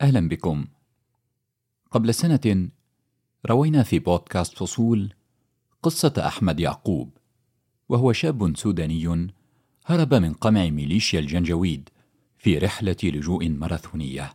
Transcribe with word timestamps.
أهلا 0.00 0.28
بكم. 0.28 0.66
قبل 1.90 2.14
سنة 2.14 2.68
روينا 3.46 3.82
في 3.82 3.98
بودكاست 3.98 4.58
فصول 4.58 5.14
قصة 5.82 6.12
أحمد 6.26 6.60
يعقوب 6.60 7.10
وهو 7.88 8.12
شاب 8.12 8.56
سوداني 8.56 9.30
هرب 9.86 10.14
من 10.14 10.32
قمع 10.32 10.68
ميليشيا 10.68 11.20
الجنجويد 11.20 11.88
في 12.38 12.58
رحلة 12.58 12.96
لجوء 13.02 13.48
ماراثونية. 13.48 14.34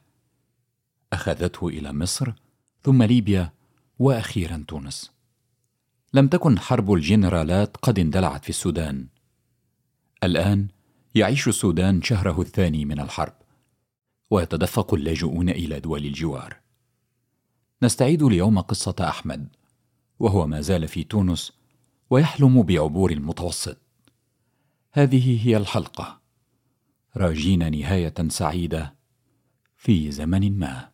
أخذته 1.13 1.67
إلى 1.67 1.93
مصر 1.93 2.33
ثم 2.83 3.03
ليبيا 3.03 3.53
وأخيرا 3.99 4.65
تونس. 4.67 5.11
لم 6.13 6.27
تكن 6.27 6.59
حرب 6.59 6.93
الجنرالات 6.93 7.77
قد 7.77 7.99
اندلعت 7.99 8.43
في 8.43 8.49
السودان. 8.49 9.07
الآن 10.23 10.67
يعيش 11.15 11.47
السودان 11.47 12.01
شهره 12.01 12.41
الثاني 12.41 12.85
من 12.85 12.99
الحرب. 12.99 13.40
ويتدفق 14.31 14.93
اللاجئون 14.93 15.49
إلى 15.49 15.79
دول 15.79 16.05
الجوار. 16.05 16.57
نستعيد 17.83 18.23
اليوم 18.23 18.59
قصة 18.59 18.95
أحمد 18.99 19.47
وهو 20.19 20.47
ما 20.47 20.61
زال 20.61 20.87
في 20.87 21.03
تونس 21.03 21.51
ويحلم 22.09 22.63
بعبور 22.63 23.11
المتوسط. 23.11 23.77
هذه 24.91 25.47
هي 25.47 25.57
الحلقة. 25.57 26.19
راجين 27.17 27.71
نهاية 27.71 28.13
سعيدة 28.27 28.95
في 29.77 30.11
زمن 30.11 30.59
ما. 30.59 30.91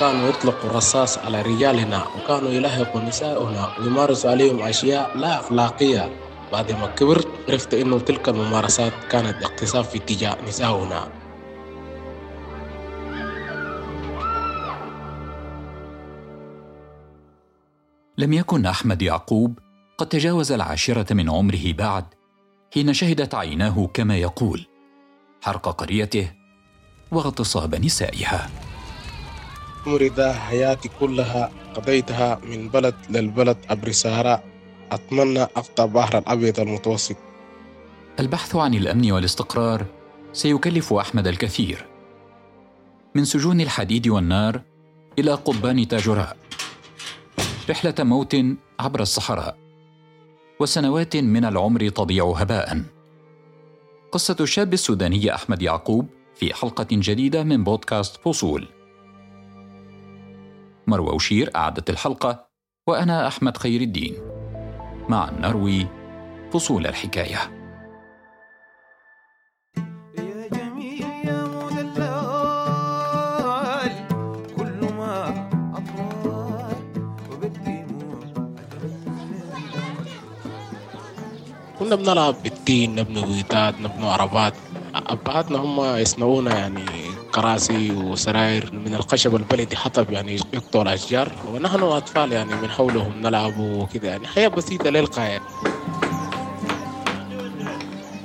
كانوا 0.00 0.28
يطلقوا 0.28 0.70
الرصاص 0.70 1.18
على 1.18 1.42
رجالنا 1.42 2.06
وكانوا 2.06 2.50
يلهقوا 2.50 3.00
نساؤنا 3.00 3.78
ويمارسوا 3.78 4.30
عليهم 4.30 4.62
أشياء 4.62 5.16
لا 5.18 5.40
أخلاقية. 5.40 6.27
بعد 6.52 6.72
ما 6.72 6.86
كبرت 6.86 7.28
عرفت 7.48 7.74
إنه 7.74 7.98
تلك 7.98 8.28
الممارسات 8.28 8.92
كانت 9.10 9.42
اغتصاب 9.42 9.84
في 9.84 9.98
اتجاه 9.98 10.36
نساؤنا 10.48 11.08
لم 18.18 18.32
يكن 18.32 18.66
أحمد 18.66 19.02
يعقوب 19.02 19.58
قد 19.98 20.08
تجاوز 20.08 20.52
العاشرة 20.52 21.14
من 21.14 21.30
عمره 21.30 21.72
بعد 21.72 22.04
حين 22.74 22.94
شهدت 22.94 23.34
عيناه 23.34 23.86
كما 23.94 24.16
يقول 24.16 24.66
حرق 25.42 25.68
قريته 25.68 26.32
واغتصاب 27.10 27.74
نسائها. 27.74 28.50
عمري 29.86 30.08
ده 30.08 30.32
حياتي 30.34 30.90
كلها 31.00 31.50
قضيتها 31.74 32.40
من 32.44 32.68
بلد 32.68 32.94
للبلد 33.10 33.56
عبر 33.70 33.88
السهراء 33.88 34.44
أتمنى 34.92 35.42
أقطع 35.42 35.84
بحر 35.84 36.18
الأبيض 36.18 36.60
المتوسط. 36.60 37.16
البحث 38.20 38.56
عن 38.56 38.74
الأمن 38.74 39.12
والاستقرار 39.12 39.86
سيكلف 40.32 40.92
أحمد 40.92 41.26
الكثير. 41.26 41.86
من 43.14 43.24
سجون 43.24 43.60
الحديد 43.60 44.08
والنار 44.08 44.62
إلى 45.18 45.34
قضبان 45.34 45.88
تاجراء. 45.88 46.36
رحلة 47.70 47.94
موت 47.98 48.36
عبر 48.80 49.00
الصحراء. 49.00 49.56
وسنوات 50.60 51.16
من 51.16 51.44
العمر 51.44 51.88
تضيع 51.88 52.32
هباء. 52.36 52.82
قصة 54.12 54.36
الشاب 54.40 54.72
السوداني 54.72 55.34
أحمد 55.34 55.62
يعقوب 55.62 56.06
في 56.34 56.54
حلقة 56.54 56.86
جديدة 56.92 57.42
من 57.42 57.64
بودكاست 57.64 58.16
فصول. 58.16 58.68
مروى 60.86 61.14
وشير 61.14 61.50
أعدت 61.56 61.90
الحلقة 61.90 62.48
وأنا 62.86 63.26
أحمد 63.26 63.56
خير 63.56 63.80
الدين. 63.80 64.37
معا 65.08 65.30
نروي 65.30 65.86
فصول 66.52 66.86
الحكاية. 66.86 67.38
يا 70.18 70.48
جميل 70.48 71.02
يا 71.24 71.44
مدلل 71.44 72.04
كل 74.56 74.94
ما 74.94 75.48
أطول 75.74 76.76
وبالدموع 77.32 78.20
كنا 81.78 81.96
بنلعب 81.96 82.34
بالتين 82.42 82.94
نبني 82.94 83.22
بيوتات 83.22 83.74
نبني 83.80 84.10
عربات. 84.10 84.54
أبهاتنا 84.94 85.58
هم 85.58 85.80
يصنعونا 85.96 86.58
يعني 86.58 86.84
كراسي 87.40 87.90
وسراير 87.90 88.70
من 88.72 88.94
الخشب 88.94 89.36
البلدي 89.36 89.76
حطب 89.76 90.10
يعني 90.12 90.36
يقطعوا 90.52 90.82
الأشجار. 90.84 91.32
ونحن 91.52 91.82
أطفال 91.82 92.32
يعني 92.32 92.54
من 92.54 92.70
حولهم 92.70 93.12
نلعب 93.22 93.58
وكده 93.60 94.08
يعني. 94.08 94.26
حياة 94.26 94.48
بسيطة 94.48 94.90
للغاية 94.90 95.40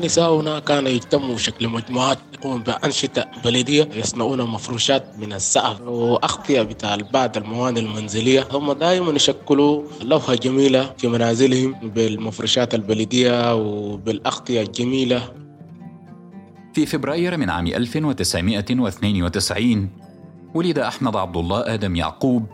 نساؤنا 0.03 0.59
كانوا 0.59 0.89
يجتمعوا 0.89 1.37
شكل 1.37 1.67
مجموعات 1.67 2.17
يقوموا 2.33 2.57
بأنشطة 2.57 3.25
بلدية 3.45 3.89
يصنعون 3.95 4.41
مفروشات 4.41 5.05
من 5.17 5.33
السقف 5.33 5.81
وأغطية 5.81 6.61
بتاع 6.61 6.97
بعض 7.13 7.37
المواد 7.37 7.77
المنزلية. 7.77 8.47
هم 8.51 8.71
دائما 8.71 9.11
يشكلوا 9.11 9.83
لوحة 10.01 10.35
جميلة 10.35 10.93
في 10.97 11.07
منازلهم 11.07 11.71
بالمفروشات 11.83 12.73
البلدية 12.75 13.55
وبالأغطية 13.55 14.61
الجميلة. 14.61 15.42
في 16.73 16.85
فبراير 16.85 17.37
من 17.37 17.49
عام 17.49 17.67
1992 17.67 19.89
ولد 20.53 20.79
أحمد 20.79 21.15
عبد 21.15 21.37
الله 21.37 21.73
آدم 21.73 21.95
يعقوب 21.95 22.47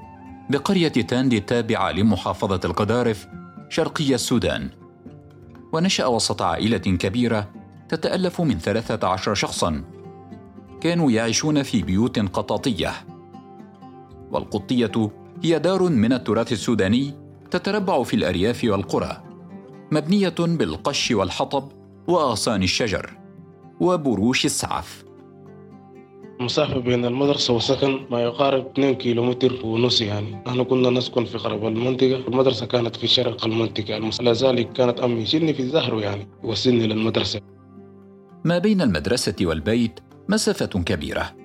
بقرية 0.50 0.88
تاندي 0.88 1.38
التابعة 1.38 1.91
لمحافظة 1.91 2.59
القدارف 2.66 3.28
شرقي 3.69 4.16
السودان. 4.16 4.69
ونشأ 5.74 6.06
وسط 6.06 6.41
عائلة 6.41 6.78
كبيرة 6.78 7.50
تتألف 7.90 8.41
من 8.41 8.59
13 8.59 9.34
شخصاً. 9.34 9.84
كانوا 10.81 11.12
يعيشون 11.12 11.63
في 11.63 11.81
بيوت 11.81 12.19
قطاطية. 12.19 12.91
والقطية 14.31 15.12
هي 15.44 15.59
دار 15.59 15.84
من 15.84 16.13
التراث 16.13 16.52
السوداني 16.52 17.13
تتربع 17.52 18.03
في 18.03 18.16
الأرياف 18.16 18.63
والقرى 18.63 19.24
مبنية 19.91 20.35
بالقش 20.40 21.12
والحطب 21.12 21.72
وأغصان 22.08 22.63
الشجر. 22.63 23.19
وبروش 23.79 24.45
السعف. 24.45 25.06
المسافة 26.40 26.79
بين 26.79 27.06
المدرسة 27.06 27.53
والسكن 27.53 28.00
ما 28.12 28.22
يقارب 28.22 28.66
2 28.66 28.95
كيلومتر 28.95 29.66
ونص 29.66 30.01
يعني. 30.01 30.44
نحن 30.47 30.63
كنا 30.63 30.90
نسكن 30.90 31.25
في 31.25 31.38
غرب 31.38 31.66
المنطقة. 31.66 32.16
المدرسة 32.28 32.66
كانت 32.66 32.95
في 32.95 33.07
شرق 33.07 33.45
المنطقة. 33.45 33.91
يعني 33.91 34.09
لذلك 34.22 34.73
كانت 34.73 35.00
أمي 35.00 35.22
يشيلني 35.22 35.53
في 35.53 35.59
الزهر 35.59 36.00
يعني 36.00 36.28
يوصلني 36.44 36.88
للمدرسة. 36.88 37.41
ما 38.45 38.57
بين 38.57 38.81
المدرسة 38.81 39.35
والبيت 39.41 40.00
مسافة 40.29 40.66
كبيرة. 40.66 41.35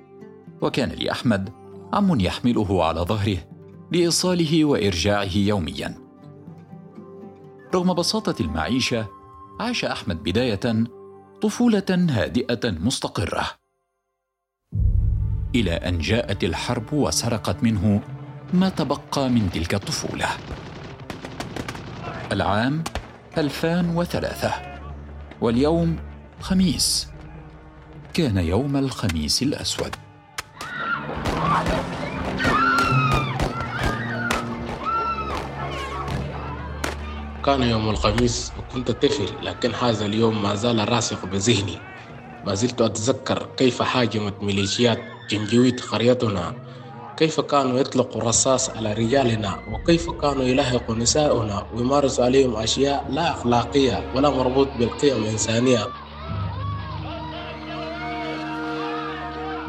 وكان 0.63 0.89
لأحمد 0.89 1.51
عم 1.93 2.21
يحمله 2.21 2.85
على 2.85 3.01
ظهره 3.01 3.39
لإيصاله 3.93 4.65
وإرجاعه 4.65 5.37
يوميا. 5.37 5.95
رغم 7.75 7.95
بساطة 7.95 8.43
المعيشة 8.43 9.07
عاش 9.61 9.85
أحمد 9.85 10.23
بداية 10.23 10.85
طفولة 11.45 12.07
هادئة 12.11 12.71
مستقرة. 12.71 13.51
إلى 15.55 15.73
أن 15.73 15.99
جاءت 15.99 16.45
الحرب 16.45 16.93
وسرقت 16.93 17.63
منه 17.63 18.01
ما 18.53 18.69
تبقى 18.69 19.29
من 19.29 19.51
تلك 19.51 19.75
الطفولة. 19.75 20.29
العام 22.33 22.85
2003 23.39 24.53
واليوم 25.41 25.99
خميس. 26.41 27.09
كان 28.15 28.39
يوم 28.39 28.77
الخميس 28.77 29.43
الأسود. 29.43 29.97
كان 37.45 37.63
يوم 37.63 37.89
الخميس 37.91 38.53
وكنت 38.59 38.91
طفل 38.91 39.45
لكن 39.47 39.75
هذا 39.75 40.07
اليوم 40.07 40.43
ما 40.43 40.55
زال 40.55 40.89
راسخ 40.93 41.27
بذهني. 41.27 41.79
ما 42.45 42.55
زلت 42.55 42.81
أتذكر 42.81 43.47
كيف 43.57 43.83
هاجمت 43.83 44.43
ميليشيات 44.43 44.99
جنجويد 45.31 45.81
قريتنا 45.81 46.55
كيف 47.17 47.41
كانوا 47.41 47.79
يطلقوا 47.79 48.23
الرصاص 48.23 48.71
على 48.71 48.93
رجالنا 48.93 49.59
وكيف 49.73 50.11
كانوا 50.11 50.43
يلهقوا 50.45 50.95
نساؤنا 50.95 51.67
ويمارسوا 51.75 52.25
عليهم 52.25 52.57
أشياء 52.57 53.07
لا 53.11 53.31
أخلاقية 53.31 54.13
ولا 54.15 54.31
مربوط 54.31 54.69
بالقيم 54.79 55.17
الإنسانية. 55.17 55.87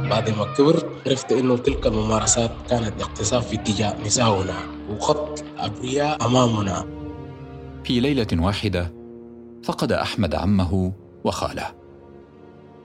بعد 0.09 0.29
ما 0.37 0.53
كبرت 0.57 1.07
عرفت 1.07 1.31
إنه 1.31 1.57
تلك 1.57 1.87
الممارسات 1.87 2.51
كانت 2.69 3.01
اغتصاب 3.01 3.41
في 3.41 3.55
اتجاه 3.55 3.97
نساؤنا 4.05 4.55
وقتل 4.89 5.43
أبرياء 5.57 6.25
أمامنا. 6.25 6.94
في 7.85 7.99
ليلة 7.99 8.27
واحدة 8.33 8.93
فقد 9.63 9.91
أحمد 9.91 10.35
عمه 10.35 10.93
وخاله. 11.23 11.67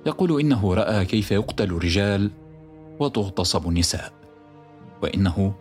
يقول 0.07 0.41
إنه 0.41 0.75
رأى 0.75 1.05
كيف 1.05 1.31
يقتل 1.31 1.65
الرجال 1.65 2.31
وتغتصب 3.01 3.69
النساء 3.69 4.13
وإنه 5.03 5.55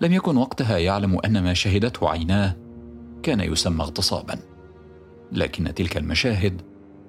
لم 0.00 0.12
يكن 0.12 0.36
وقتها 0.36 0.78
يعلم 0.78 1.18
أن 1.24 1.42
ما 1.42 1.54
شهدته 1.54 2.08
عيناه 2.08 2.56
كان 3.22 3.40
يسمى 3.40 3.80
اغتصابا 3.84 4.38
لكن 5.32 5.74
تلك 5.74 5.96
المشاهد 5.96 6.62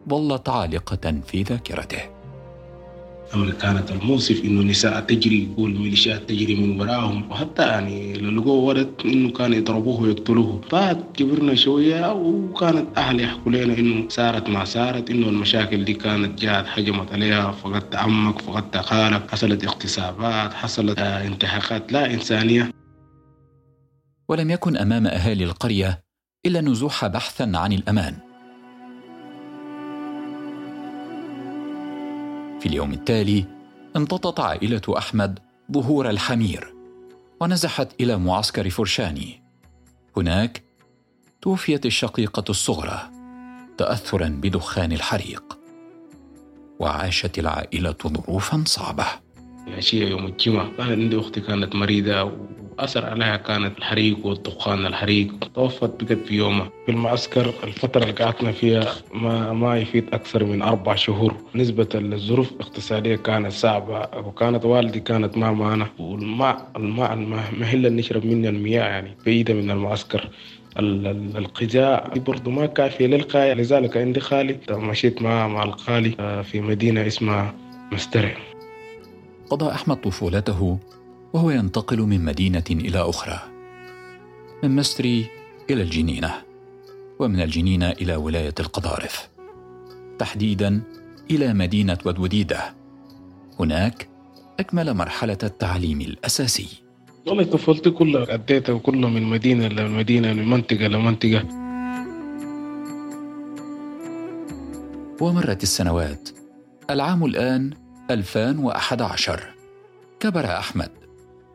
ظلت 0.10 0.50
عالقة 0.50 1.22
في 1.28 1.44
ذاكرته. 1.44 2.19
أما 3.34 3.52
كانت 3.52 3.92
الموصف 3.92 4.44
إنه 4.44 4.62
نساء 4.62 5.00
تجري 5.00 5.50
والميليشيات 5.58 6.30
تجري 6.30 6.56
من 6.56 6.82
وراهم. 6.82 7.32
وحتى 7.32 7.62
يعني 7.62 8.14
لو 8.14 8.30
لقوا 8.42 8.68
ولد 8.68 8.90
إنه 9.06 9.30
كانوا 9.30 9.58
يضربوه 9.58 10.02
ويقتلوه. 10.02 10.62
بعد 10.72 11.04
كبرنا 11.14 11.56
شوية 11.56 12.14
وكانت 12.14 12.98
أهل 12.98 13.22
يحكوا 13.22 13.52
لنا 13.52 13.78
إنه 13.78 14.10
صارت 14.10 14.50
ما 14.50 14.66
صارت 14.66 15.10
إنه 15.10 15.30
المشاكل 15.30 15.86
دي 15.86 15.94
كانت 15.94 16.42
جات 16.42 16.66
هجمت 16.68 17.12
عليها 17.12 17.52
فقدت 17.52 17.96
عمك 17.96 18.42
فقدت 18.42 18.78
خالك 18.78 19.32
حصلت 19.32 19.64
اغتصابات 19.64 20.54
حصلت 20.54 21.00
آه، 21.00 21.28
انتهاكات 21.28 21.92
لا 21.92 22.14
إنسانية. 22.14 22.72
ولم 24.30 24.50
يكن 24.50 24.78
أمام 24.78 25.08
أهالي 25.08 25.44
القرية 25.44 26.04
إلا 26.46 26.60
النزوح 26.60 27.08
بحثا 27.08 27.52
عن 27.56 27.74
الأمان. 27.74 28.29
في 32.60 32.66
اليوم 32.66 32.92
التالي 32.92 33.46
امتطت 33.96 34.40
عائلة 34.40 34.82
أحمد 34.98 35.40
ظهور 35.72 36.10
الحمير 36.10 36.74
ونزحت 37.42 38.02
إلى 38.02 38.18
معسكر 38.18 38.70
فرشاني. 38.70 39.44
هناك 40.18 40.64
توفيت 41.42 41.86
الشقيقة 41.86 42.44
الصغرى 42.50 43.10
تاثرا 43.78 44.28
بدخان 44.28 44.92
الحريق 44.92 45.60
وعاشت 46.80 47.40
العائلة 47.40 47.96
ظروفا 48.08 48.64
صعبة. 48.68 49.06
العشية 49.74 50.08
يوم 50.10 50.26
الجمعة. 50.26 50.68
كانت 50.78 50.90
عندي 50.92 51.20
أختي 51.20 51.42
كانت 51.42 51.76
مريضة 51.76 52.24
وأثر 52.80 53.06
عليها 53.06 53.36
كانت 53.38 53.78
الحريق 53.78 54.26
والدخان 54.26 54.86
الحريق. 54.86 55.32
توفت 55.56 56.04
بقت 56.04 56.18
في 56.28 56.36
يومها. 56.36 56.70
في 56.86 56.92
المعسكر 56.92 57.54
الفترة 57.64 58.02
اللي 58.04 58.14
قعدنا 58.14 58.52
فيها 58.52 58.94
ما 59.14 59.54
ما 59.54 59.78
يفيد 59.78 60.06
أكثر 60.14 60.44
من 60.44 60.62
أربع 60.62 60.96
شهور. 60.96 61.36
نسبة 61.56 61.88
للظروف 61.96 62.52
الاقتصادية 62.52 63.16
كانت 63.16 63.52
صعبة 63.52 64.00
وكانت 64.18 64.66
والدي 64.66 65.00
كانت 65.00 65.38
ما 65.38 65.52
معنا. 65.52 65.88
والماء 66.00 66.72
الماء 66.76 67.14
الماء 67.14 67.52
ما 67.60 67.70
هي 67.70 67.74
اللي 67.74 67.90
نشرب 67.90 68.26
منه 68.26 68.50
المياه 68.50 68.84
يعني 68.84 69.18
بعيدة 69.26 69.54
من 69.54 69.72
المعسكر. 69.72 70.30
ال- 70.80 71.08
ال- 71.08 71.38
الغذاء 71.38 72.14
دي 72.14 72.20
برضه 72.20 72.52
ما 72.52 72.66
كافية 72.66 73.08
للغاية. 73.08 73.54
لذلك 73.54 73.98
عندي 73.98 74.20
خالي. 74.20 74.58
مشيت 74.72 75.22
مع 75.22 75.48
مع 75.48 75.64
الخالي 75.64 76.14
آه، 76.20 76.42
في 76.42 76.62
مدينة 76.62 77.08
اسمها 77.08 77.54
مسترع. 77.92 78.36
قضى 79.50 79.72
أحمد 79.72 80.02
طفولته 80.02 80.80
وهو 81.34 81.50
ينتقل 81.52 82.02
من 82.02 82.26
مدينة 82.26 82.64
إلى 82.72 83.00
أخرى 83.00 83.40
من 84.64 84.76
مستري 84.76 85.28
إلى 85.70 85.82
الجنينة 85.82 86.34
ومن 87.20 87.42
الجنينة 87.42 87.90
إلى 87.90 88.16
ولاية 88.16 88.56
القضارف 88.60 89.30
تحديدا 90.20 90.82
إلى 91.32 91.54
مدينة 91.54 91.98
ودوديدة. 92.06 92.76
هناك 93.60 94.10
أكمل 94.60 94.94
مرحلة 94.94 95.38
التعليم 95.44 96.02
الأساسي. 96.02 96.68
والله 97.28 97.44
طفولتي 97.44 97.92
كلها 97.92 98.34
أديتها 98.34 98.80
كلها 98.80 99.10
من 99.10 99.24
مدينة 99.24 99.68
لمدينة 99.68 100.34
من 100.34 100.50
منطقة 100.50 100.88
لمنطقة 100.88 101.44
ومرت 105.22 105.64
السنوات. 105.64 106.30
العام 106.90 107.26
الآن 107.26 107.74
2011 108.10 109.56
كبر 110.20 110.46
أحمد 110.46 110.92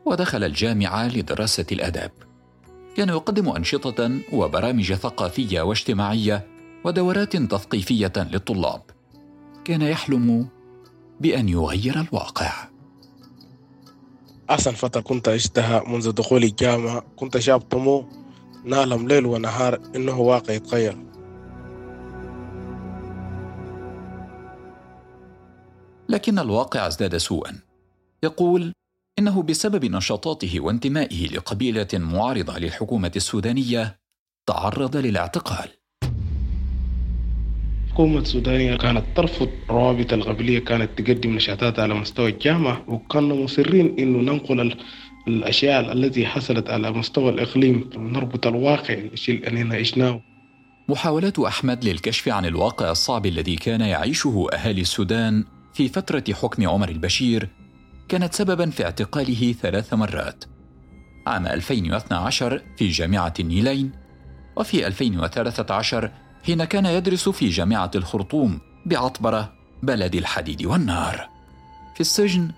ودخل 0.05 0.45
الجامعة 0.45 1.09
لدراسة 1.09 1.67
الآداب. 1.73 2.11
كان 2.97 3.09
يقدم 3.09 3.49
أنشطة 3.49 4.19
وبرامج 4.33 4.93
ثقافية 4.93 5.61
واجتماعية 5.61 6.47
ودورات 6.85 7.37
تثقيفية 7.37 8.13
للطلاب. 8.17 8.83
كان 9.65 9.83
يحلم 9.83 10.49
بأن 11.21 11.49
يغير 11.49 12.01
الواقع. 12.01 12.53
أحسن 14.51 14.73
فترة 14.73 15.01
كنت 15.01 15.29
عشتها 15.29 15.83
منذ 15.89 16.13
دخولي 16.13 16.47
الجامعة 16.47 17.05
كنت 17.17 17.39
شاب 17.39 17.61
طموح 17.61 18.07
نعلم 18.65 19.09
ليل 19.09 19.27
ونهار 19.27 19.81
إنه 19.97 20.21
واقع 20.21 20.55
يتغير. 20.55 20.97
لكن 26.09 26.39
الواقع 26.39 26.87
ازداد 26.87 27.17
سوءا. 27.17 27.61
يقول 28.23 28.73
إنه 29.19 29.43
بسبب 29.43 29.85
نشاطاته 29.85 30.61
وانتمائه 30.61 31.27
لقبيلة 31.27 31.89
معارضة 31.95 32.59
للحكومة 32.59 33.13
السودانية 33.17 33.97
تعرض 34.49 34.97
للاعتقال. 34.97 35.69
الحكومة 37.87 38.19
السودانية 38.19 38.77
كانت 38.77 39.05
ترفض 39.17 39.49
روابط 39.71 40.13
القبلية 40.13 40.59
كانت 40.59 40.99
تقدم 40.99 41.35
نشاطات 41.35 41.79
على 41.79 41.95
مستوى 41.95 42.31
الجامعة 42.31 42.85
وكنا 42.89 43.35
مصرين 43.35 43.99
إنه 43.99 44.33
ننقل 44.33 44.61
ال- 44.61 44.77
الأشياء 45.29 45.93
التي 45.93 46.27
حصلت 46.27 46.71
على 46.71 46.91
مستوى 46.91 47.31
الإقليم 47.31 47.91
نربط 47.97 48.47
الواقع 48.47 48.95
الشيء 48.95 49.49
اللي 49.49 49.77
عشناه. 49.77 50.21
محاولات 50.89 51.39
أحمد 51.39 51.85
للكشف 51.85 52.29
عن 52.29 52.47
الواقع 52.47 52.91
الصعب 52.91 53.27
الذي 53.27 53.57
كان 53.57 53.81
يعيشه 53.81 54.47
أهالي 54.53 54.81
السودان 54.81 55.45
في 55.75 55.89
فترة 55.89 56.25
حكم 56.33 56.69
عمر 56.69 56.89
البشير 56.89 57.49
كانت 58.09 58.35
سببا 58.35 58.71
في 58.71 58.85
اعتقاله 58.85 59.53
ثلاث 59.53 59.95
مرات. 59.95 60.45
عام 61.27 61.47
2012 61.47 62.63
في 62.77 62.89
جامعة 62.89 63.35
النيلين 63.41 63.93
وفي 64.57 64.87
2013 64.87 66.11
حين 66.47 66.65
كان 66.65 66.87
يدرس 66.87 67.29
في 67.29 67.49
جامعة 67.49 67.91
الخرطوم 67.95 68.61
بعطبرة 68.87 69.53
بلد 69.83 70.15
الحديد 70.15 70.67
والنار. 70.67 71.29
في 71.95 72.01
السجن 72.01 72.51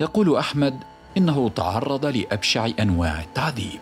يقول 0.00 0.36
أحمد 0.36 0.78
إنه 1.16 1.48
تعرض 1.48 2.06
لأبشع 2.06 2.68
أنواع 2.80 3.20
التعذيب. 3.20 3.80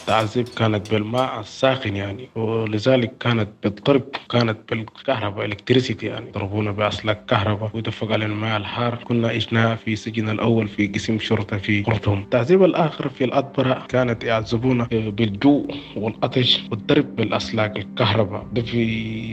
التعذيب 0.00 0.48
كانت 0.48 0.90
بالماء 0.90 1.40
الساخن 1.40 1.96
يعني. 1.96 2.28
ولذلك 2.34 3.12
كانت 3.20 3.48
بالضرب 3.62 4.02
كانت 4.30 4.58
بالكهرباء 4.70 5.44
الكتريسيتي 5.44 6.06
يعني. 6.06 6.28
يضربونا 6.28 6.70
بأسلاك 6.70 7.24
كهرباء 7.24 7.70
ويدفق 7.74 8.12
علينا 8.12 8.32
الماء 8.32 8.56
الحار. 8.56 8.94
كنا 8.94 9.28
عشنا 9.28 9.76
في 9.76 9.96
سجن 9.96 10.28
الأول 10.28 10.68
في 10.68 10.86
قسم 10.86 11.18
شرطة 11.18 11.58
في 11.58 11.84
خرطوم 11.84 12.18
التعذيب 12.18 12.64
الآخر 12.64 13.08
في 13.08 13.24
الأدبرة 13.24 13.86
كانت 13.88 14.24
يعذبونا 14.24 14.88
بالجوع 14.92 15.64
والعطش 15.96 16.60
والضرب 16.70 17.16
بالأسلاك 17.16 17.76
الكهرباء. 17.76 18.46
ده 18.52 18.62
في 18.62 18.82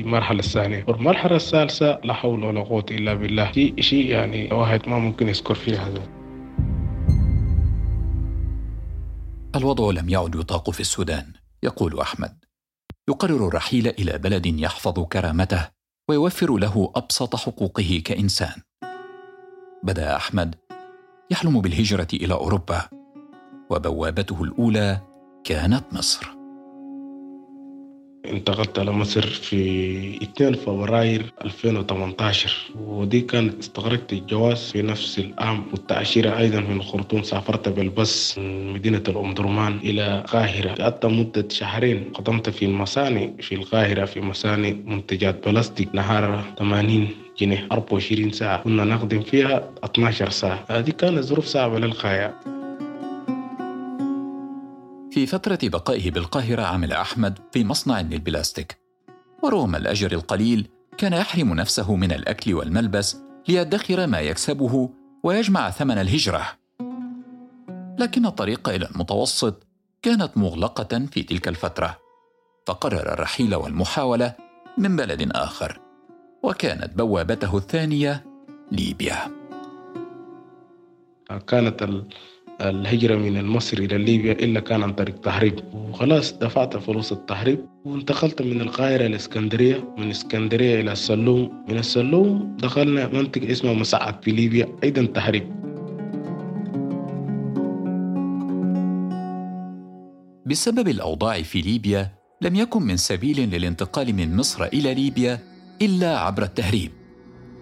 المرحلة 0.05 0.39
الثانية. 0.39 0.85
والمرحلة 0.87 1.35
الثالثة 1.35 1.99
لا 2.03 2.13
حول 2.13 2.43
ولا 2.43 2.61
قوة 2.61 2.85
إلا 2.91 3.13
بالله. 3.13 3.51
شيء 3.51 3.73
شيء 3.79 4.05
يعني 4.05 4.49
واحد 4.51 4.89
ما 4.89 4.99
ممكن 4.99 5.27
يذكر 5.29 5.53
فيها 5.55 5.87
هذا. 5.87 6.16
الوضع 9.57 9.91
لم 9.91 10.09
يعد 10.09 10.35
يطاق 10.35 10.69
في 10.69 10.79
السودان 10.79 11.33
يقول 11.63 11.99
أحمد. 11.99 12.45
يقرر 13.09 13.47
الرحيل 13.47 13.87
إلى 13.87 14.17
بلد 14.17 14.45
يحفظ 14.45 14.99
كرامته 14.99 15.67
ويوفر 16.09 16.57
له 16.57 16.91
أبسط 16.95 17.35
حقوقه 17.35 18.01
كإنسان. 18.05 18.61
بدأ 19.83 20.15
أحمد 20.15 20.55
يحلم 21.31 21.61
بالهجرة 21.61 22.07
إلى 22.13 22.33
أوروبا 22.33 22.89
وبوابته 23.69 24.43
الأولى 24.43 25.01
كانت 25.43 25.83
مصر. 25.93 26.36
انتقلت 28.31 28.79
على 28.79 28.91
مصر 28.91 29.21
في 29.21 30.23
2 30.23 30.53
فبراير 30.53 31.33
2018 31.45 32.55
ودي 32.79 33.21
كانت 33.21 33.59
استغرقت 33.59 34.13
الجواز 34.13 34.71
في 34.71 34.81
نفس 34.81 35.19
العام 35.19 35.63
والتأشيرة 35.71 36.37
أيضا 36.37 36.59
من 36.59 36.75
الخرطوم 36.75 37.23
سافرت 37.23 37.69
بالباص 37.69 38.37
من 38.37 38.73
مدينة 38.73 39.03
الأم 39.07 39.33
درمان 39.33 39.77
إلى 39.77 40.19
القاهرة. 40.19 40.69
قعدت 40.69 41.05
مدة 41.05 41.47
شهرين 41.49 42.03
قدمت 42.13 42.49
في 42.49 42.65
المصانع 42.65 43.29
في 43.39 43.55
القاهرة 43.55 44.05
في 44.05 44.21
مصانع 44.21 44.73
منتجات 44.85 45.47
بلاستيك 45.47 45.89
نهار 45.93 46.43
80 46.59 47.07
جنيه 47.39 47.67
24 47.71 48.31
ساعة. 48.31 48.61
كنا 48.63 48.83
نخدم 48.83 49.21
فيها 49.21 49.69
12 49.83 50.29
ساعة. 50.29 50.65
هذه 50.69 50.89
كانت 50.89 51.19
ظروف 51.19 51.45
صعبة 51.45 51.79
للغاية 51.79 52.56
في 55.11 55.25
فترة 55.25 55.59
بقائه 55.63 56.11
بالقاهرة 56.11 56.61
عمل 56.61 56.93
أحمد 56.93 57.39
في 57.51 57.63
مصنع 57.63 58.01
للبلاستيك. 58.01 58.77
ورغم 59.43 59.75
الأجر 59.75 60.11
القليل 60.11 60.67
كان 60.97 61.13
يحرم 61.13 61.53
نفسه 61.53 61.95
من 61.95 62.11
الأكل 62.11 62.53
والملبس 62.53 63.17
ليدخر 63.47 64.07
ما 64.07 64.19
يكسبه 64.19 64.89
ويجمع 65.23 65.69
ثمن 65.69 65.97
الهجرة. 65.97 66.47
لكن 67.99 68.25
الطريق 68.25 68.69
إلى 68.69 68.89
المتوسط 68.89 69.67
كانت 70.01 70.37
مغلقة 70.37 71.05
في 71.11 71.23
تلك 71.23 71.47
الفترة. 71.47 71.97
فقرر 72.67 73.13
الرحيل 73.13 73.55
والمحاولة 73.55 74.35
من 74.77 74.95
بلد 74.95 75.31
آخر 75.31 75.79
وكانت 76.43 76.97
بوابته 76.97 77.57
الثانية 77.57 78.25
ليبيا. 78.71 79.31
كانت 81.47 82.03
الهجرة 82.61 83.15
من 83.15 83.45
مصر 83.45 83.77
إلى 83.77 83.97
ليبيا 83.97 84.31
إلا 84.31 84.59
كان 84.59 84.83
عن 84.83 84.93
طريق 84.93 85.21
تهريب 85.21 85.59
وخلاص 85.73 86.33
دفعت 86.33 86.77
فلوس 86.77 87.11
التهريب 87.11 87.65
وانتقلت 87.85 88.41
من 88.41 88.61
القاهرة 88.61 89.05
إلى 89.05 89.15
اسكندرية 89.15 89.95
من 89.97 90.09
اسكندرية 90.09 90.81
إلى 90.81 90.91
السلوم. 90.91 91.65
من 91.69 91.77
السلوم 91.77 92.57
دخلنا 92.59 93.07
منطقة 93.07 93.51
اسمها 93.51 93.73
مسعد 93.73 94.23
في 94.23 94.31
ليبيا 94.31 94.67
أيضا 94.83 95.05
تهريب 95.05 95.57
بسبب 100.45 100.87
الأوضاع 100.87 101.41
في 101.41 101.61
ليبيا 101.61 102.11
لم 102.41 102.55
يكن 102.55 102.81
من 102.83 102.97
سبيل 102.97 103.49
للانتقال 103.49 104.15
من 104.15 104.35
مصر 104.35 104.63
إلى 104.63 104.93
ليبيا 104.93 105.39
إلا 105.81 106.19
عبر 106.19 106.43
التهريب. 106.43 106.91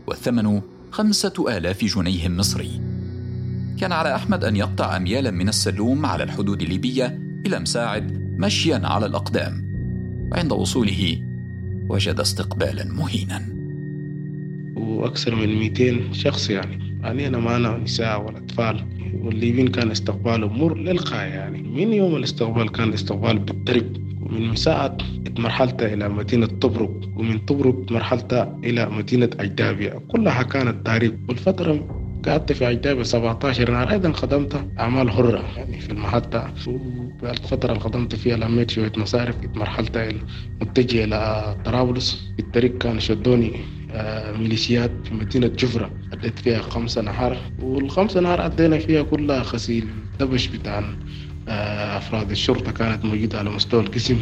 والثمن 0.08 0.62
خمسة 0.92 1.58
آلاف 1.58 1.86
جنيه 1.86 2.28
مصري. 2.28 2.85
كان 3.80 3.92
على 3.92 4.16
أحمد 4.16 4.44
أن 4.44 4.56
يقطع 4.56 4.98
أميالا 4.98 5.32
من 5.32 5.50
السلوم 5.50 6.06
على 6.06 6.24
الحدود 6.24 6.62
الليبية 6.62 7.20
إلى 7.46 7.60
مساعد 7.60 8.36
مشيا 8.40 8.82
على 8.84 9.06
الأقدام. 9.06 9.66
وعند 10.32 10.52
وصوله 10.52 11.22
وجد 11.90 12.20
استقبالا 12.20 12.86
مهينا. 12.86 13.42
وأكثر 14.76 15.36
من 15.36 15.60
200 15.60 16.14
شخص 16.14 16.50
يعني. 16.50 17.00
علينا 17.04 17.38
معنا 17.38 17.78
نساء 17.78 18.22
والأطفال 18.22 18.86
والليبيين 19.22 19.68
كان 19.68 19.92
استقبالهم 19.92 20.60
مر 20.60 20.78
للغاية 20.78 21.30
يعني. 21.30 21.62
من 21.62 21.94
يوم 21.94 22.16
الاستقبال 22.16 22.72
كان 22.72 22.90
الاستقبال 22.90 23.40
بالدرب 23.40 23.98
ومن 24.22 24.48
مساعد 24.48 25.02
اتمرحلت 25.28 25.84
إلى 25.84 26.10
مدينة 26.10 26.46
طبرق. 26.46 27.10
ومن 27.16 27.40
طبرق 27.40 27.80
اتمرحلت 27.80 28.34
إلى 28.64 28.90
مدينة 28.90 29.30
أجدابيا 29.40 30.02
كلها 30.08 30.44
كانت 30.44 30.86
تهريب 30.86 31.30
والفترة 31.30 32.05
قعدت 32.30 32.52
في 32.52 32.70
أجدابيا 32.70 33.04
17 33.04 33.72
نهار 33.72 33.92
أيضا 33.92 34.12
خدمت 34.12 34.68
أعمال 34.80 35.12
حرة 35.12 35.44
يعني 35.58 35.80
في 35.80 35.90
المحطة. 35.90 36.54
والفترة 37.24 37.70
اللي 37.70 37.80
خدمت 37.80 38.16
فيها 38.16 38.38
لميت 38.38 38.72
شوية 38.72 38.92
مصارف 38.98 39.36
إلى 39.56 39.66
متجه 40.62 41.04
إلى 41.04 41.56
طرابلس. 41.66 42.34
في 42.38 42.40
الطريق 42.44 42.78
كان 42.78 43.00
شدوني 43.00 43.52
آه، 43.92 44.32
ميليشيات 44.38 44.92
في 45.08 45.14
مدينة 45.14 45.48
جفرة. 45.48 45.92
أديت 46.14 46.40
فيها 46.40 46.62
خمسة 46.62 47.02
نهار 47.02 47.38
والخمسة 47.62 48.20
نهار 48.20 48.46
أدينا 48.46 48.78
فيها 48.80 49.02
كلها 49.04 49.42
غسيل 49.42 49.88
دبش 50.20 50.48
بتاع 50.48 50.84
آه، 51.48 51.98
أفراد 51.98 52.32
الشرطة 52.32 52.72
كانت 52.72 53.06
موجودة 53.06 53.38
على 53.40 53.50
مستوى 53.50 53.82
القسم. 53.82 54.18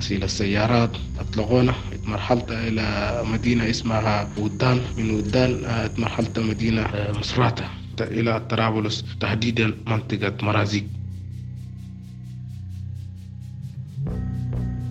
غسيل 0.00 0.24
السيارات 0.24 0.90
أطلقونا 1.18 1.74
اتمرحلت 1.92 2.50
إلى 2.50 3.22
مدينة 3.26 3.70
اسمها 3.70 4.28
ودان 4.38 4.80
من 4.98 5.10
ودان 5.10 5.64
آه، 5.64 5.84
اتمرحلت 5.84 6.38
مدينة 6.38 6.82
آه، 6.82 7.18
مصراتة 7.18 7.64
إلى 8.00 8.40
طرابلس 8.50 9.04
تحديدا 9.20 9.74
منطقة 9.86 10.32
مرازيق 10.42 10.84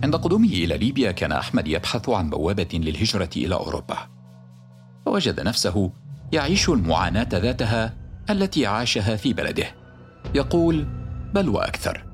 عند 0.04 0.16
قدومه 0.16 0.48
إلى 0.48 0.78
ليبيا 0.78 1.10
كان 1.12 1.32
أحمد 1.32 1.68
يبحث 1.68 2.08
عن 2.08 2.30
بوابة 2.30 2.68
للهجرة 2.74 3.30
إلى 3.36 3.54
أوروبا. 3.54 3.98
فوجد 5.06 5.40
نفسه 5.40 5.90
يعيش 6.32 6.68
المعاناة 6.68 7.28
ذاتها 7.32 7.94
التي 8.30 8.66
عاشها 8.66 9.16
في 9.16 9.32
بلده. 9.32 9.66
يقول 10.34 10.86
بل 11.34 11.48
وأكثر. 11.48 12.04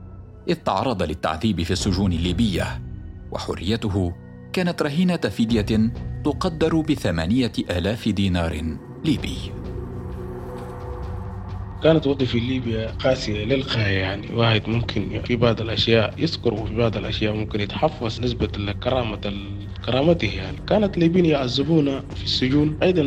إذ 0.48 0.54
تعرض 0.54 1.02
للتعذيب 1.02 1.62
في 1.62 1.70
السجون 1.70 2.12
الليبية. 2.12 2.86
وحريته 3.30 4.12
كانت 4.52 4.83
رهينة 4.83 5.16
فدية 5.16 5.90
تقدر 6.25 6.80
بثمانية 6.80 7.52
آلاف 7.71 8.09
دينار 8.09 8.76
ليبي. 9.04 9.37
كانت 11.83 12.06
وضعي 12.06 12.26
في 12.26 12.40
ليبيا 12.40 12.90
قاسية 12.90 13.45
للغاية 13.45 13.99
يعني 13.99 14.35
واحد 14.35 14.68
ممكن 14.68 15.23
في 15.25 15.37
بعض 15.37 15.61
الأشياء 15.61 16.14
يذكر 16.18 16.54
وفي 16.54 16.75
بعض 16.75 16.97
الأشياء 16.97 17.35
ممكن 17.35 17.61
يتحفظ 17.61 18.21
نسبة 18.21 18.49
لكرامة 18.59 19.21
كرامته 19.87 20.37
يعني. 20.37 20.57
كانت 20.69 20.95
الليبيين 20.95 21.25
يعذبونا 21.26 22.00
في 22.16 22.25
السجون 22.25 22.78
أيضا 22.83 23.02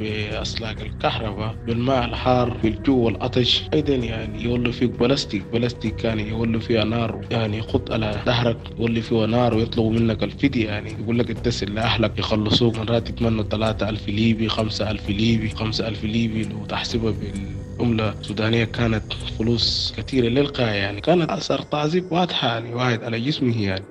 بأسلاك 0.00 0.82
الكهرباء 0.82 1.56
بالماء 1.66 2.04
الحار 2.04 2.56
بالجو 2.62 2.96
والعطش 2.98 3.62
أيضا 3.74 3.94
يعني 3.94 4.42
يولوا 4.42 4.72
فيك 4.72 4.90
بلاستيك 4.90 5.42
بلاستيك 5.52 5.96
كان 5.96 6.20
يولوا 6.20 6.60
فيها 6.60 6.84
نار 6.84 7.20
يعني 7.30 7.58
يخط 7.58 7.92
على 7.92 8.20
ظهرك 8.26 8.58
يولي 8.78 9.02
فيها 9.02 9.26
نار 9.26 9.54
ويطلبوا 9.54 9.92
منك 9.92 10.22
الفدية 10.22 10.66
يعني. 10.66 10.92
يقول 11.02 11.18
لك 11.18 11.30
اتصل 11.30 11.74
لأهلك 11.74 12.18
يخلصوك 12.18 12.78
مرات 12.78 13.08
يتمنوا 13.08 13.44
3000 13.44 14.08
ليبي 14.08 14.48
5000 14.48 15.10
ليبي 15.10 15.48
5000 15.48 16.04
ليبي. 16.04 16.42
لو 16.42 16.66
تحسبها 16.66 17.10
بال 17.10 17.62
عملة 17.80 18.14
سودانية 18.22 18.64
كانت 18.64 19.12
فلوس 19.38 19.94
كثيرة 19.96 20.28
للغاية 20.28 20.66
يعني. 20.66 21.00
كانت 21.00 21.30
أثر 21.30 21.62
تعذيب 21.62 22.12
واضحة 22.12 22.48
يعني 22.48 22.74
واحد 22.74 23.04
على 23.04 23.20
جسمه 23.20 23.62
يعني. 23.62 23.84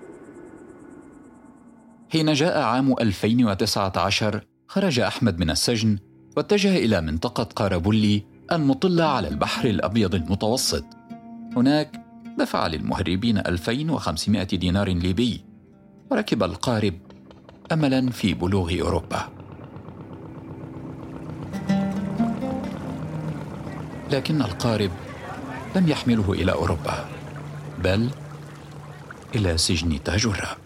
حين 2.11 2.33
جاء 2.33 2.61
عام 2.61 2.95
2019 3.01 4.41
خرج 4.67 4.99
أحمد 4.99 5.39
من 5.39 5.49
السجن 5.49 5.97
واتجه 6.37 6.77
إلى 6.77 7.01
منطقة 7.01 7.43
قاربولي 7.43 8.23
المطلة 8.51 9.03
على 9.03 9.27
البحر 9.27 9.65
الأبيض 9.69 10.15
المتوسط. 10.15 10.83
هناك 11.55 12.05
دفع 12.39 12.67
للمهربين 12.67 13.37
2500 13.37 14.43
دينار 14.43 14.89
ليبي 14.89 15.45
وركب 16.11 16.43
القارب 16.43 16.93
أملا 17.71 18.09
في 18.09 18.33
بلوغ 18.33 18.81
أوروبا. 18.81 19.27
لكن 24.11 24.41
القارب 24.41 24.91
لم 25.75 25.89
يحمله 25.89 26.33
إلى 26.33 26.51
أوروبا 26.51 27.05
بل 27.83 28.09
إلى 29.35 29.57
سجن 29.57 30.03
تاجراء 30.03 30.57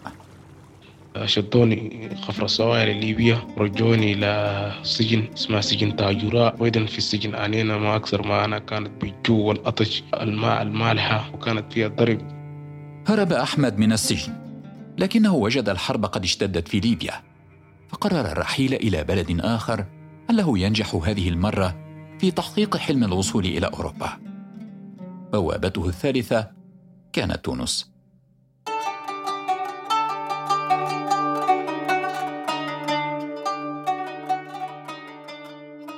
شدوني 1.24 2.10
خفر 2.22 2.44
الصواري 2.44 3.00
ليبيا 3.00 3.38
ورجوني 3.56 4.12
إلى 4.12 4.72
سجن 4.82 5.28
اسمه 5.34 5.60
سجن 5.60 5.96
تاجوراء 5.96 6.56
وإذا 6.58 6.86
في 6.86 6.98
السجن 6.98 7.34
أنينا 7.34 7.76
ما 7.78 7.96
أكثر 7.96 8.26
ما 8.26 8.44
أنا 8.44 8.58
كانت 8.58 8.90
بالجو 9.00 9.48
والعطش 9.48 10.02
الماء 10.14 10.62
المالحة 10.62 11.30
وكانت 11.34 11.72
فيها 11.72 11.88
ضرب. 11.88 12.20
هرب 13.08 13.32
أحمد 13.32 13.78
من 13.78 13.92
السجن 13.92 14.32
لكنه 14.98 15.34
وجد 15.34 15.68
الحرب 15.68 16.04
قد 16.04 16.24
اشتدت 16.24 16.68
في 16.68 16.80
ليبيا. 16.80 17.12
فقرر 17.88 18.32
الرحيل 18.32 18.74
إلى 18.74 19.04
بلد 19.04 19.40
آخر 19.40 19.84
لعله 20.30 20.58
ينجح 20.58 20.94
هذه 20.94 21.28
المرة 21.28 21.76
في 22.18 22.30
تحقيق 22.30 22.76
حلم 22.76 23.04
الوصول 23.04 23.44
إلى 23.44 23.66
أوروبا. 23.66 24.08
بوابته 25.32 25.88
الثالثة 25.88 26.50
كانت 27.12 27.44
تونس. 27.44 27.95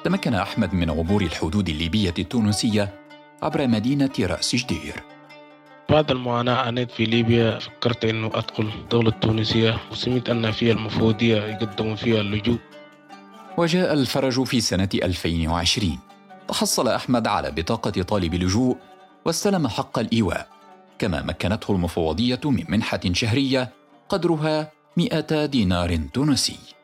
تمكن 0.08 0.34
أحمد 0.34 0.74
من 0.74 0.90
عبور 0.90 1.22
الحدود 1.22 1.68
الليبية 1.68 2.14
التونسية 2.18 2.94
عبر 3.42 3.66
مدينة 3.66 4.10
رأس 4.20 4.56
جدير. 4.56 5.02
بعد 5.88 6.10
المعاناة 6.10 6.68
أنيت 6.68 6.90
في 6.90 7.04
ليبيا 7.04 7.58
فكرت 7.58 8.04
إنه 8.04 8.26
أدخل 8.26 8.70
الدولة 8.82 9.08
التونسية 9.08 9.78
وسمعت 9.90 10.28
أن 10.28 10.50
فيها 10.50 10.72
المفوضية 10.72 11.36
يقدموا 11.36 11.96
فيها 11.96 12.20
اللجوء. 12.20 12.58
وجاء 13.56 13.92
الفرج 13.92 14.42
في 14.42 14.60
سنة 14.60 14.88
2020 14.94 15.98
تحصل 16.48 16.88
أحمد 16.88 17.26
على 17.26 17.50
بطاقة 17.50 18.02
طالب 18.02 18.34
لجوء 18.34 18.76
واستلم 19.24 19.68
حق 19.68 19.98
الإيواء. 19.98 20.48
كما 20.98 21.22
مكنته 21.22 21.72
المفوضية 21.72 22.40
من 22.44 22.64
منحة 22.68 23.00
شهرية 23.12 23.72
قدرها 24.08 24.72
100 24.96 25.46
دينار 25.46 25.96
تونسي. 25.96 26.77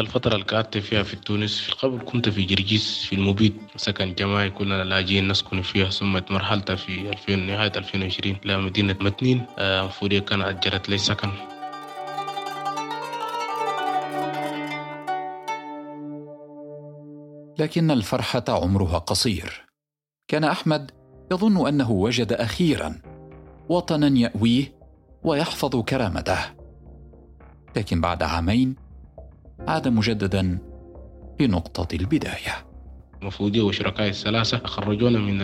الفترة 0.00 0.34
اللي 0.34 0.44
قعدت 0.44 0.78
فيها 0.78 1.02
في 1.02 1.16
تونس. 1.16 1.60
في 1.60 1.72
قبل 1.72 2.04
كنت 2.04 2.28
في 2.28 2.42
جرجيس 2.42 3.04
في 3.04 3.14
المبيد. 3.14 3.56
سكن 3.76 4.14
جماعي 4.14 4.50
كنا 4.50 4.84
لاجئين 4.84 5.28
نسكن 5.28 5.62
فيها. 5.62 5.90
ثم 5.90 6.16
اتمرحلت 6.16 6.72
في 6.72 7.08
2000 7.08 7.46
نهاية 7.46 7.72
2020 7.76 8.36
إلى 8.44 8.58
مدينة 8.58 8.96
متنين. 9.00 9.46
آه، 9.58 9.80
المفوضية 9.80 10.18
كان 10.18 10.42
أجرت 10.42 10.88
لي 10.88 10.98
سكن. 10.98 11.30
لكن 17.58 17.90
الفرحة 17.90 18.44
عمرها 18.48 18.98
قصير. 18.98 19.66
كان 20.28 20.44
أحمد 20.44 20.90
يظن 21.32 21.68
أنه 21.68 21.90
وجد 21.90 22.32
أخيرا 22.32 23.02
وطنا 23.68 24.18
يأويه 24.18 24.74
ويحفظ 25.22 25.76
كرامته. 25.76 26.38
لكن 27.76 28.00
بعد 28.00 28.22
عامين 28.22 28.83
عاد 29.60 29.88
مجددا 29.88 30.58
لنقطة 31.40 31.96
البداية. 31.96 32.66
المفوضية 33.22 33.62
وشركائي 33.62 34.08
الثلاثة 34.08 34.58
خرجونا 34.58 35.18
من 35.18 35.38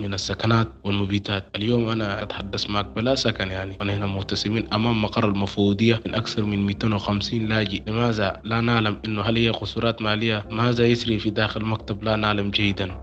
من 0.00 0.14
السكنات 0.14 0.68
والمبيتات. 0.84 1.44
اليوم 1.56 1.88
أنا 1.88 2.22
أتحدث 2.22 2.70
معك 2.70 2.86
بلا 2.86 3.14
سكن 3.14 3.48
يعني. 3.48 3.76
ونحن 3.80 4.02
متسمين 4.02 4.74
أمام 4.74 5.02
مقر 5.02 5.28
المفوضية 5.28 6.00
من 6.06 6.14
أكثر 6.14 6.44
من 6.44 6.66
250 6.66 7.46
لاجئ. 7.46 7.82
لماذا 7.86 8.40
لا 8.44 8.60
نعلم 8.60 8.98
أنه 9.04 9.22
هل 9.22 9.36
هي 9.36 9.50
قصورات 9.50 10.02
مالية؟ 10.02 10.44
ماذا 10.50 10.86
يسري 10.86 11.18
في 11.18 11.30
داخل 11.30 11.60
المكتب 11.60 12.04
لا 12.04 12.16
نعلم 12.16 12.50
جيدا. 12.50 13.00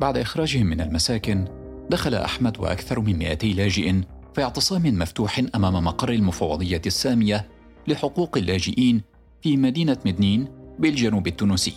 بعد 0.00 0.18
إخراجهم 0.18 0.66
من 0.66 0.80
المساكن 0.80 1.44
دخل 1.90 2.14
أحمد 2.14 2.58
وأكثر 2.58 3.00
من 3.00 3.18
200 3.18 3.46
لاجئ 3.46 3.92
في 4.34 4.42
اعتصام 4.42 4.98
مفتوح 4.98 5.42
أمام 5.54 5.84
مقر 5.84 6.08
المفوضية 6.12 6.82
السامية 6.86 7.48
لحقوق 7.88 8.36
اللاجئين 8.36 9.02
في 9.42 9.56
مدينة 9.56 9.98
مدنين 10.06 10.48
بالجنوب 10.78 11.26
التونسي 11.26 11.74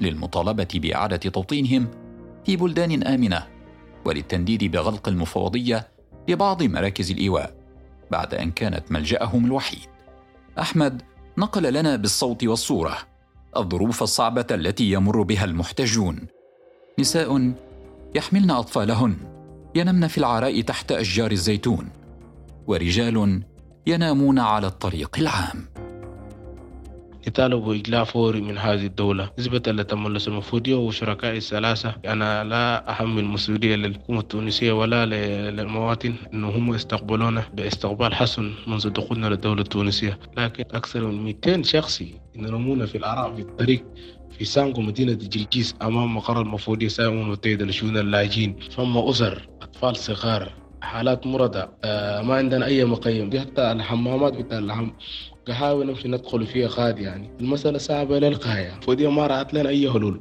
للمطالبة 0.00 0.68
بإعادة 0.74 1.16
توطينهم 1.16 1.88
في 2.44 2.56
بلدان 2.56 3.02
آمنة 3.02 3.46
وللتنديد 4.04 4.64
بغلق 4.64 5.08
المفوضية 5.08 5.88
لبعض 6.28 6.62
مراكز 6.62 7.10
الإيواء 7.10 7.54
بعد 8.10 8.34
أن 8.34 8.50
كانت 8.50 8.92
ملجأهم 8.92 9.44
الوحيد. 9.44 9.88
أحمد 10.58 11.02
نقل 11.38 11.72
لنا 11.72 11.96
بالصوت 11.96 12.44
والصورة 12.44 12.98
الظروف 13.56 14.02
الصعبة 14.02 14.46
التي 14.50 14.92
يمر 14.92 15.22
بها 15.22 15.44
المحتجون. 15.44 16.26
نساء 16.98 17.52
يحملن 18.14 18.50
أطفالهن 18.50 19.16
ينمن 19.74 20.06
في 20.06 20.18
العراء 20.18 20.60
تحت 20.60 20.92
أشجار 20.92 21.32
الزيتون، 21.32 21.88
ورجال 22.66 23.42
ينامون 23.86 24.38
على 24.38 24.66
الطريق 24.66 25.18
العام. 25.18 25.66
يطالبوا 27.26 27.74
إجلاء 27.74 28.04
فوري 28.04 28.40
من 28.40 28.58
هذه 28.58 28.86
الدولة. 28.86 29.30
نسبة 29.38 29.62
لتملص 29.66 30.26
المفوضية 30.28 30.74
وشركائي 30.74 31.36
الثلاثة. 31.36 31.94
أنا 32.06 32.44
لا 32.44 32.90
أحمل 32.90 33.24
مسؤولية 33.24 33.76
للحكومة 33.76 34.20
التونسية 34.20 34.72
ولا 34.72 35.06
للمواطن 35.50 36.14
أنه 36.34 36.48
هم 36.48 36.74
يستقبلونا 36.74 37.44
باستقبال 37.54 38.14
حسن 38.14 38.52
منذ 38.66 38.88
دخولنا 38.90 39.26
للدولة 39.26 39.60
التونسية. 39.60 40.18
لكن 40.36 40.64
أكثر 40.70 41.06
من 41.06 41.24
200 41.24 41.62
شخص 41.62 42.02
ينامون 42.34 42.86
في 42.86 42.98
العراء 42.98 43.34
في 43.34 43.42
الطريق 43.42 43.84
في 44.38 44.44
سانغو 44.44 44.82
مدينة 44.82 45.12
جلجيس 45.12 45.74
أمام 45.82 46.16
مقر 46.16 46.40
المفوضية 46.40 46.88
سامون 46.88 47.30
وتيدا 47.30 47.64
لشؤون 47.64 47.96
اللاجئين. 47.96 48.56
فما 48.70 49.10
أسر 49.10 49.48
أطفال 49.62 49.96
صغار 49.96 50.52
حالات 50.82 51.26
مرضى 51.26 51.66
آه 51.84 52.22
ما 52.22 52.34
عندنا 52.34 52.66
أي 52.66 52.84
مقيم. 52.84 53.40
حتى 53.40 53.72
الحمامات 53.72 54.32
بتاع 54.32 54.58
الحم 54.58 54.90
نحاول 55.48 55.86
نمشي 55.86 56.08
ندخل 56.08 56.46
فيها 56.46 56.68
غاد 56.70 56.98
يعني 56.98 57.30
المسألة 57.40 57.78
صعبة 57.78 58.18
للغاية 58.18 58.80
فدي 58.86 59.06
ما 59.06 59.26
رأت 59.26 59.54
لنا 59.54 59.68
أي 59.68 59.90
حلول 59.90 60.20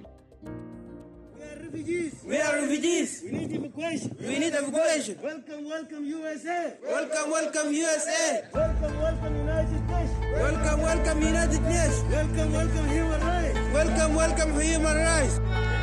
We 2.30 2.38
are 2.38 2.58
refugees. 2.62 3.24
We 3.26 3.32
need 3.32 3.52
evacuation. 3.58 4.16
We 4.22 4.38
need 4.38 4.54
evacuation. 4.54 5.16
Welcome, 5.24 5.62
welcome 5.74 6.04
USA. 6.06 6.62
Welcome, 6.84 7.28
welcome 7.32 7.68
USA. 7.74 8.44
Welcome, 8.54 8.96
welcome 9.06 9.36
United 9.46 9.82
Nations. 9.90 10.20
Welcome, 10.44 10.80
welcome 10.88 11.20
United 11.34 11.62
Nations. 11.74 12.04
Welcome, 12.16 12.50
welcome 12.58 12.88
human 12.96 13.22
rights. 13.32 13.58
Welcome, 13.78 14.12
welcome 14.22 14.52
human 14.62 14.98
rights. 15.10 15.79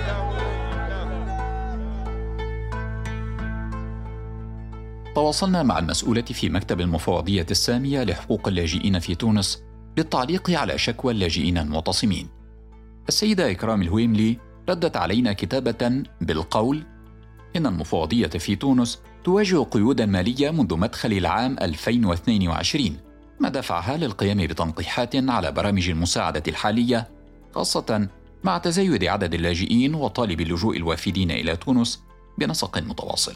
تواصلنا 5.16 5.62
مع 5.62 5.78
المسؤولة 5.78 6.22
في 6.22 6.48
مكتب 6.48 6.80
المفوضية 6.80 7.46
السامية 7.50 8.02
لحقوق 8.02 8.48
اللاجئين 8.48 8.98
في 8.98 9.14
تونس 9.14 9.62
للتعليق 9.98 10.50
على 10.50 10.78
شكوى 10.78 11.12
اللاجئين 11.12 11.58
المعتصمين. 11.58 12.28
السيدة 13.08 13.50
إكرام 13.50 13.82
الهويملي 13.82 14.38
ردت 14.68 14.96
علينا 14.96 15.32
كتابة 15.32 16.02
بالقول: 16.20 16.82
إن 17.56 17.66
المفوضية 17.66 18.26
في 18.26 18.56
تونس 18.56 18.98
تواجه 19.24 19.62
قيودا 19.62 20.06
مالية 20.06 20.50
منذ 20.50 20.76
مدخل 20.76 21.12
العام 21.12 21.56
2022 21.60 22.96
ما 23.40 23.48
دفعها 23.48 23.96
للقيام 23.96 24.46
بتنقيحات 24.46 25.16
على 25.30 25.52
برامج 25.52 25.88
المساعدة 25.90 26.42
الحالية 26.48 27.08
خاصة 27.54 28.08
مع 28.44 28.58
تزايد 28.58 29.04
عدد 29.04 29.34
اللاجئين 29.34 29.94
وطالب 29.94 30.40
اللجوء 30.40 30.76
الوافدين 30.76 31.30
إلى 31.30 31.56
تونس 31.56 32.02
بنسق 32.38 32.78
متواصل. 32.78 33.34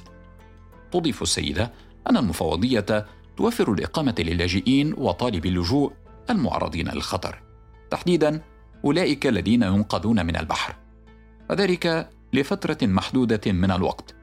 تضيف 0.92 1.22
السيدة 1.22 1.72
أن 2.10 2.16
المفوضية 2.16 3.06
توفر 3.36 3.72
الإقامة 3.72 4.14
للاجئين 4.18 4.94
وطالب 4.94 5.46
اللجوء 5.46 5.92
المعرضين 6.30 6.88
للخطر، 6.88 7.42
تحديدا 7.90 8.42
أولئك 8.84 9.26
الذين 9.26 9.62
ينقذون 9.62 10.26
من 10.26 10.36
البحر، 10.36 10.76
وذلك 11.50 12.10
لفترة 12.32 12.78
محدودة 12.82 13.52
من 13.52 13.70
الوقت. 13.70 14.14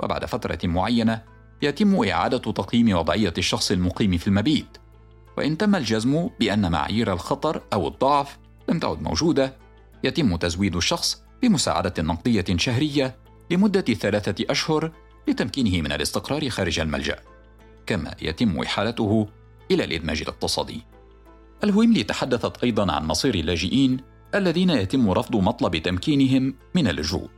وبعد 0.00 0.24
فترة 0.24 0.58
معينة 0.64 1.22
يتم 1.62 2.08
إعادة 2.08 2.38
تقييم 2.38 2.96
وضعية 2.96 3.34
الشخص 3.38 3.70
المقيم 3.70 4.18
في 4.18 4.26
المبيت، 4.26 4.78
وإن 5.38 5.58
تم 5.58 5.74
الجزم 5.76 6.28
بأن 6.40 6.70
معايير 6.70 7.12
الخطر 7.12 7.62
أو 7.72 7.88
الضعف 7.88 8.38
لم 8.68 8.78
تعد 8.78 9.02
موجودة، 9.02 9.56
يتم 10.04 10.36
تزويد 10.36 10.76
الشخص 10.76 11.22
بمساعدة 11.42 12.02
نقدية 12.02 12.44
شهرية 12.56 13.16
لمدة 13.50 13.80
ثلاثة 13.80 14.44
أشهر 14.50 14.92
لتمكينه 15.28 15.82
من 15.82 15.92
الاستقرار 15.92 16.48
خارج 16.48 16.80
الملجأ 16.80 17.16
كما 17.86 18.14
يتم 18.22 18.60
إحالته 18.60 19.28
إلى 19.70 19.84
الإدماج 19.84 20.20
الاقتصادي. 20.20 20.82
الهويملي 21.64 22.02
تحدثت 22.02 22.64
أيضا 22.64 22.92
عن 22.92 23.06
مصير 23.06 23.34
اللاجئين 23.34 24.00
الذين 24.34 24.70
يتم 24.70 25.10
رفض 25.10 25.36
مطلب 25.36 25.76
تمكينهم 25.76 26.54
من 26.74 26.88
اللجوء. 26.88 27.28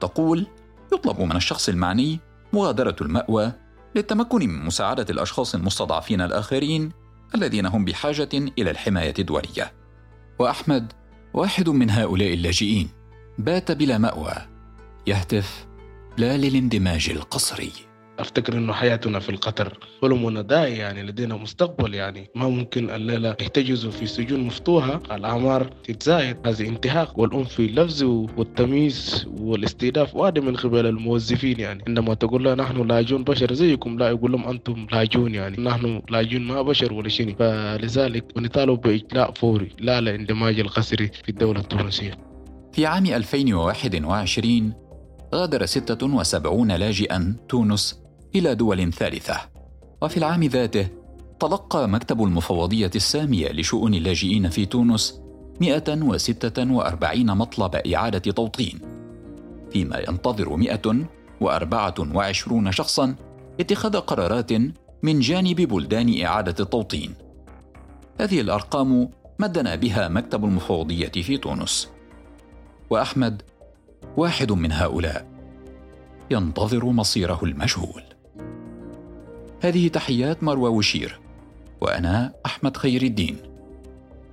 تقول 0.00 0.46
يطلب 0.92 1.20
من 1.20 1.36
الشخص 1.36 1.68
المعني 1.68 2.20
مغادرة 2.52 2.96
المأوى 3.00 3.52
للتمكن 3.94 4.38
من 4.38 4.66
مساعدة 4.66 5.06
الأشخاص 5.10 5.54
المستضعفين 5.54 6.20
الآخرين 6.20 6.92
الذين 7.34 7.66
هم 7.66 7.84
بحاجة 7.84 8.28
إلى 8.34 8.70
الحماية 8.70 9.14
الدولية. 9.18 9.72
وأحمد 10.38 10.92
واحد 11.34 11.68
من 11.68 11.90
هؤلاء 11.90 12.34
اللاجئين 12.34 12.88
بات 13.38 13.72
بلا 13.72 13.98
مأوى 13.98 14.34
يهتف 15.06 15.67
لا 16.18 16.36
للاندماج 16.36 17.10
القسري 17.10 17.72
أفتكر 18.18 18.52
إنه 18.52 18.72
حياتنا 18.72 19.18
في 19.18 19.28
القطر 19.28 19.78
حلمنا 20.02 20.42
داعي 20.42 20.76
يعني 20.76 21.02
لدينا 21.02 21.36
مستقبل 21.36 21.94
يعني 21.94 22.30
ما 22.34 22.48
ممكن 22.48 22.90
الليلة 22.90 23.36
يحتجزوا 23.40 23.90
في 23.90 24.06
سجون 24.06 24.40
مفتوحة. 24.40 25.00
الأعمار 25.10 25.64
تتزايد 25.64 26.36
هذا 26.46 26.64
انتهاك 26.64 27.18
والعنف 27.18 27.48
في 27.48 27.66
اللفظ 27.66 28.02
والتمييز 28.36 29.26
والاستهداف 29.40 30.14
وهذا 30.14 30.40
من 30.40 30.56
قبل 30.56 30.86
الموظفين 30.86 31.60
يعني. 31.60 31.82
عندما 31.88 32.14
تقول 32.14 32.44
له 32.44 32.54
نحن 32.54 32.86
لاجون 32.86 33.24
بشر 33.24 33.52
زيكم 33.52 33.98
لا 33.98 34.08
يقول 34.08 34.32
لهم 34.32 34.48
أنتم 34.48 34.86
لاجون 34.92 35.34
يعني. 35.34 35.62
نحن 35.62 36.02
لاجون 36.10 36.42
ما 36.42 36.62
بشر 36.62 36.92
ولا 36.92 37.08
شيء 37.08 37.36
فلذلك 37.38 38.24
نطالب 38.36 38.80
بإجلاء 38.80 39.32
فوري 39.32 39.68
لا 39.80 40.00
لاندماج 40.00 40.60
القسري 40.60 41.10
في 41.22 41.28
الدولة 41.28 41.60
التونسية. 41.60 42.12
في 42.72 42.86
عام 42.86 43.06
2021 43.06 44.87
غادر 45.34 45.66
76 45.66 46.72
لاجئا 46.72 47.36
تونس 47.48 48.00
إلى 48.34 48.54
دول 48.54 48.92
ثالثة. 48.92 49.40
وفي 50.02 50.16
العام 50.16 50.44
ذاته 50.44 50.88
تلقى 51.40 51.88
مكتب 51.88 52.22
المفوضية 52.22 52.90
السامية 52.94 53.52
لشؤون 53.52 53.94
اللاجئين 53.94 54.48
في 54.48 54.66
تونس 54.66 55.20
146 55.60 57.36
مطلب 57.36 57.74
إعادة 57.74 58.32
توطين 58.32 58.80
فيما 59.72 59.98
ينتظر 59.98 60.56
124 60.56 62.72
شخصا 62.72 63.14
اتخاذ 63.60 63.96
قرارات 63.96 64.52
من 65.02 65.20
جانب 65.20 65.60
بلدان 65.60 66.22
إعادة 66.22 66.54
التوطين. 66.60 67.14
هذه 68.20 68.40
الأرقام 68.40 69.10
مدنا 69.38 69.74
بها 69.74 70.08
مكتب 70.08 70.44
المفوضية 70.44 71.22
في 71.22 71.36
تونس. 71.36 71.88
وأحمد 72.90 73.42
واحد 74.18 74.52
من 74.52 74.72
هؤلاء. 74.72 75.26
ينتظر 76.30 76.84
مصيره 76.84 77.40
المجهول. 77.42 78.02
هذه 79.60 79.88
تحيات 79.88 80.42
مروى 80.42 80.70
وشير 80.70 81.20
وأنا 81.80 82.32
أحمد 82.46 82.76
خير 82.76 83.02
الدين. 83.02 83.36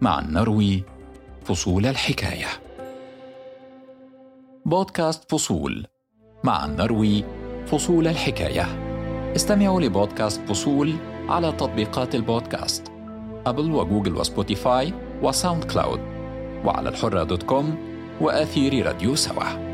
مع 0.01 0.19
نروي 0.21 0.83
فصول 1.43 1.85
الحكاية. 1.85 2.47
بودكاست 4.65 5.31
فصول. 5.31 5.87
مع 6.43 6.65
نروي 6.65 7.23
فصول 7.67 8.07
الحكاية. 8.07 8.65
استمعوا 9.35 9.81
لبودكاست 9.81 10.41
فصول 10.49 10.93
على 11.29 11.51
تطبيقات 11.51 12.15
البودكاست 12.15 12.91
أبل 13.45 13.71
وجوجل 13.71 14.15
وسبوتيفاي 14.15 14.93
وساوند 15.21 15.63
كلاود 15.63 15.99
وعلى 16.65 16.89
الحرة 16.89 17.23
dot 17.23 17.43
com 17.43 17.77
وأثير 18.21 18.85
راديو 18.85 19.15
سوا. 19.15 19.64